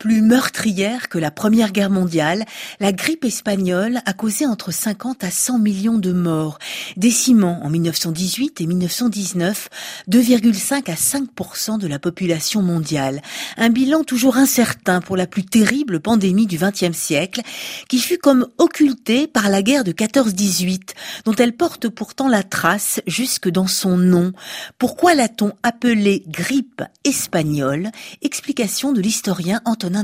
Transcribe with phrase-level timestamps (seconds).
[0.00, 2.46] Plus meurtrière que la Première Guerre mondiale,
[2.80, 6.58] la grippe espagnole a causé entre 50 à 100 millions de morts,
[6.96, 9.68] décimant en 1918 et 1919
[10.08, 13.22] 2,5 à 5% de la population mondiale.
[13.56, 17.42] Un bilan toujours incertain pour la plus terrible pandémie du XXe siècle,
[17.88, 20.94] qui fut comme occultée par la guerre de 14-18,
[21.24, 24.32] dont elle porte pourtant la trace jusque dans son nom.
[24.78, 27.90] Pourquoi l'a-t-on appelée grippe espagnole?
[28.22, 29.96] Explication de l'historien Antoine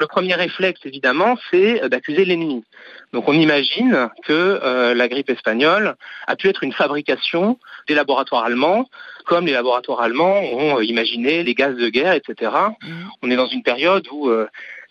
[0.00, 2.64] le premier réflexe, évidemment, c'est euh, d'accuser l'ennemi.
[3.12, 5.94] Donc on imagine que euh, la grippe espagnole
[6.26, 8.88] a pu être une fabrication des laboratoires allemands,
[9.24, 12.50] comme les laboratoires allemands ont euh, imaginé les gaz de guerre, etc.
[12.82, 12.88] Mmh.
[13.22, 14.30] On est dans une période où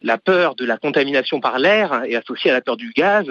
[0.02, 3.26] la peur de la contamination par l'air est associée à la peur du gaz.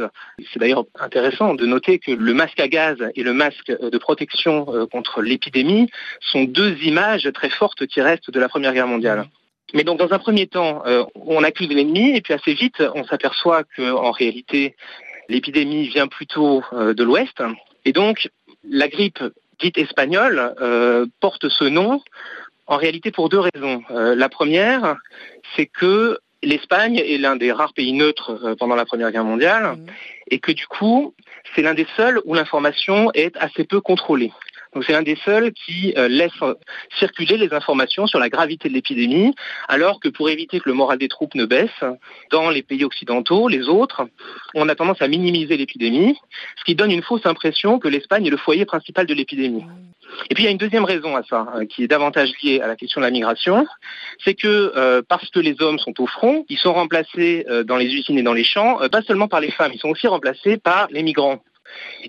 [0.53, 4.67] C'est d'ailleurs intéressant de noter que le masque à gaz et le masque de protection
[4.91, 9.27] contre l'épidémie sont deux images très fortes qui restent de la Première Guerre mondiale.
[9.75, 13.05] Mais donc dans un premier temps, euh, on accuse l'ennemi et puis assez vite, on
[13.05, 14.77] s'aperçoit qu'en réalité,
[15.29, 17.43] l'épidémie vient plutôt euh, de l'Ouest.
[17.85, 18.29] Et donc
[18.69, 19.23] la grippe
[19.61, 22.03] dite espagnole euh, porte ce nom
[22.67, 23.83] en réalité pour deux raisons.
[23.91, 24.97] la première,
[25.57, 29.87] c'est que l'Espagne est l'un des rares pays neutres pendant la Première Guerre mondiale mmh.
[30.31, 31.13] et que du coup,
[31.55, 34.33] c'est l'un des seuls où l'information est assez peu contrôlée.
[34.75, 36.33] Donc c'est un des seuls qui euh, laisse
[36.99, 39.35] circuler les informations sur la gravité de l'épidémie,
[39.69, 41.71] alors que pour éviter que le moral des troupes ne baisse,
[42.31, 44.09] dans les pays occidentaux, les autres,
[44.55, 46.19] on a tendance à minimiser l'épidémie,
[46.57, 49.65] ce qui donne une fausse impression que l'Espagne est le foyer principal de l'épidémie.
[50.31, 52.61] Et puis il y a une deuxième raison à ça, hein, qui est davantage liée
[52.61, 53.67] à la question de la migration,
[54.25, 57.77] c'est que euh, parce que les hommes sont au front, ils sont remplacés euh, dans
[57.77, 60.57] les usines et dans les champs, pas seulement par les femmes, ils sont aussi remplacés
[60.57, 61.43] par les migrants.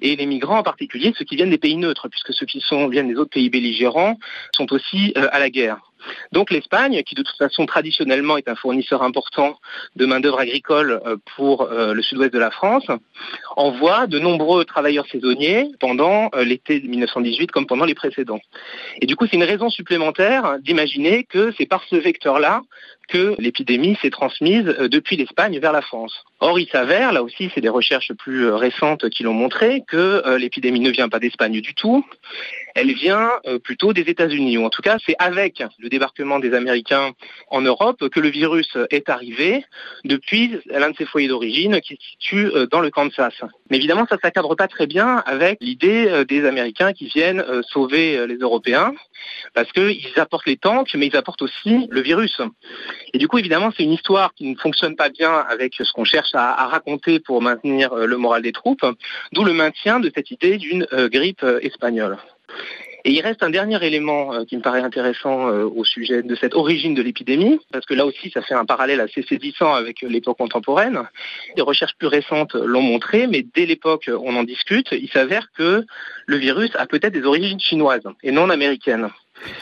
[0.02, 2.88] Et les migrants en particulier, ceux qui viennent des pays neutres, puisque ceux qui sont,
[2.88, 4.18] viennent des autres pays belligérants
[4.56, 5.80] sont aussi euh, à la guerre.
[6.34, 9.58] Donc l'Espagne, qui de toute façon traditionnellement est un fournisseur important
[9.96, 12.86] de main-d'œuvre agricole euh, pour euh, le sud-ouest de la France,
[13.56, 18.42] envoie de nombreux travailleurs saisonniers pendant l'été 1918 comme pendant les précédents.
[19.02, 22.62] Et du coup, c'est une raison supplémentaire d'imaginer que c'est par ce vecteur-là
[23.08, 26.24] que l'épidémie s'est transmise depuis l'Espagne vers la France.
[26.46, 30.22] Or, il s'avère, là aussi, c'est des recherches plus euh, récentes qui l'ont montré, que
[30.28, 32.06] euh, l'épidémie ne vient pas d'Espagne du tout,
[32.76, 33.30] elle vient
[33.64, 37.12] plutôt des États-Unis, ou en tout cas, c'est avec le débarquement des Américains
[37.52, 39.64] en Europe que le virus est arrivé
[40.06, 43.36] depuis l'un de ses foyers d'origine qui se situe dans le Kansas.
[43.70, 48.26] Mais évidemment, ça ne s'accadre pas très bien avec l'idée des Américains qui viennent sauver
[48.26, 48.96] les Européens,
[49.54, 52.42] parce qu'ils apportent les tanks, mais ils apportent aussi le virus.
[53.14, 56.06] Et du coup, évidemment, c'est une histoire qui ne fonctionne pas bien avec ce qu'on
[56.06, 58.86] cherche à, raconter pour maintenir euh, le moral des troupes,
[59.32, 62.18] d'où le maintien de cette idée d'une euh, grippe euh, espagnole.
[63.06, 66.94] Et il reste un dernier élément qui me paraît intéressant au sujet de cette origine
[66.94, 71.02] de l'épidémie, parce que là aussi, ça fait un parallèle assez saisissant avec l'époque contemporaine.
[71.58, 74.88] Des recherches plus récentes l'ont montré, mais dès l'époque, on en discute.
[74.94, 75.86] Il s'avère que
[76.28, 79.10] le virus a peut-être des origines chinoises et non américaines.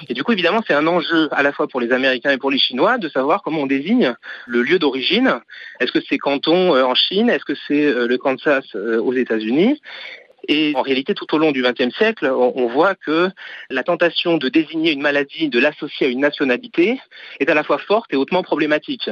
[0.09, 2.51] Et du coup, évidemment, c'est un enjeu à la fois pour les Américains et pour
[2.51, 4.13] les Chinois de savoir comment on désigne
[4.47, 5.39] le lieu d'origine.
[5.79, 7.29] Est-ce que c'est Canton euh, en Chine?
[7.29, 9.79] Est-ce que c'est euh, le Kansas euh, aux États-Unis?
[10.47, 13.29] Et en réalité, tout au long du XXe siècle, on, voit que
[13.69, 16.99] la tentation de désigner une maladie, de l'associer à une nationalité,
[17.39, 19.11] est à la fois forte et hautement problématique.